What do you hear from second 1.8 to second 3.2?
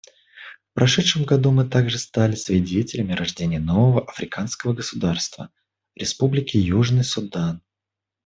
стали свидетелями